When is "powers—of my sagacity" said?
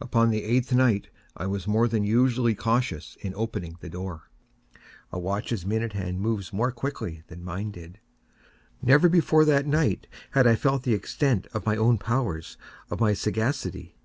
11.98-13.96